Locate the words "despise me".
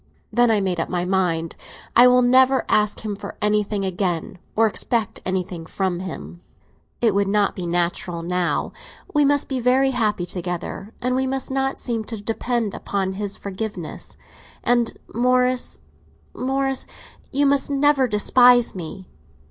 18.07-19.07